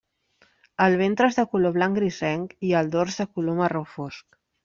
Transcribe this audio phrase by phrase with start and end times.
[0.85, 4.27] El ventre és de color blanc grisenc i el dors de color marró fosc.